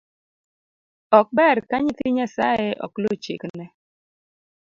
[1.19, 3.65] Ok ber ka nyithii nyasae ok lu chikne.